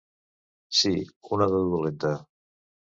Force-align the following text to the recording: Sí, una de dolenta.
Sí, 0.79 0.93
una 1.39 1.51
de 1.55 1.63
dolenta. 1.77 2.19